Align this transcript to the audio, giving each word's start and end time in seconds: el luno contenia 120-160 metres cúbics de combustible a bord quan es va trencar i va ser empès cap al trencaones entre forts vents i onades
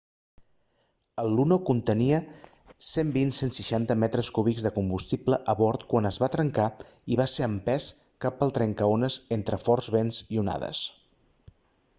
el 1.23 1.27
luno 1.39 1.57
contenia 1.69 2.19
120-160 2.91 3.99
metres 4.05 4.31
cúbics 4.37 4.65
de 4.67 4.71
combustible 4.79 5.39
a 5.53 5.57
bord 5.61 5.85
quan 5.93 6.09
es 6.13 6.19
va 6.25 6.31
trencar 6.39 6.67
i 7.17 7.21
va 7.21 7.29
ser 7.37 7.47
empès 7.51 7.91
cap 8.27 8.43
al 8.49 8.55
trencaones 8.59 9.23
entre 9.41 9.61
forts 9.69 9.91
vents 10.01 10.23
i 10.37 10.45
onades 10.47 10.83